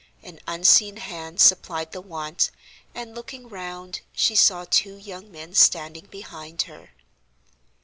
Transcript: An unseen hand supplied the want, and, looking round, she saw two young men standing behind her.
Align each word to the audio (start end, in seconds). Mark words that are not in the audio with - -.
An 0.23 0.39
unseen 0.47 0.97
hand 0.97 1.39
supplied 1.39 1.91
the 1.91 2.01
want, 2.01 2.49
and, 2.95 3.13
looking 3.13 3.47
round, 3.47 4.01
she 4.15 4.33
saw 4.35 4.65
two 4.67 4.95
young 4.95 5.31
men 5.31 5.53
standing 5.53 6.07
behind 6.07 6.63
her. 6.63 6.89